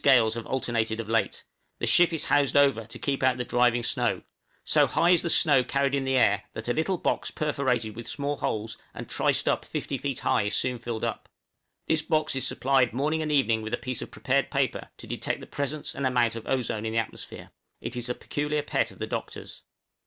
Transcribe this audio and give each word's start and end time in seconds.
gales 0.03 0.33
have 0.33 0.47
alternated 0.47 0.99
of 0.99 1.07
late; 1.07 1.43
the 1.77 1.85
ship 1.85 2.11
is 2.11 2.23
housed 2.25 2.57
over, 2.57 2.87
to 2.87 2.97
keep 2.97 3.21
out 3.21 3.37
the 3.37 3.45
driving 3.45 3.83
snow; 3.83 4.23
so 4.63 4.87
high 4.87 5.11
is 5.11 5.21
the 5.21 5.29
snow 5.29 5.63
carried 5.63 5.93
in 5.93 6.05
the 6.05 6.17
air 6.17 6.45
that 6.53 6.67
a 6.67 6.73
little 6.73 6.97
box 6.97 7.29
perforated 7.29 7.95
with 7.95 8.07
small 8.07 8.37
holes 8.37 8.79
and 8.95 9.07
triced 9.07 9.47
up 9.47 9.63
50 9.63 9.99
feet 9.99 10.21
high 10.21 10.45
is 10.45 10.55
soon 10.55 10.79
filled 10.79 11.03
up; 11.03 11.29
this 11.85 12.01
box 12.01 12.35
is 12.35 12.47
supplied 12.47 12.93
morning 12.93 13.21
and 13.21 13.31
evening 13.31 13.61
with 13.61 13.75
a 13.75 13.77
piece 13.77 14.01
of 14.01 14.09
prepared 14.09 14.49
paper 14.49 14.89
to 14.97 15.05
detect 15.05 15.39
the 15.39 15.45
presence 15.45 15.93
and 15.93 16.07
amount 16.07 16.35
of 16.35 16.47
ozone 16.47 16.83
in 16.87 16.93
the 16.93 16.97
atmosphere; 16.97 17.51
it 17.79 17.95
is 17.95 18.09
a 18.09 18.15
peculiar 18.15 18.63
pet 18.63 18.89
of 18.89 18.97
the 18.97 19.05
Doctor's. 19.05 19.61